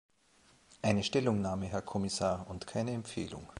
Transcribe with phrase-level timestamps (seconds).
[0.81, 3.45] Eine Stellungnahme, Herr Kommissar, und keine Empfehlung.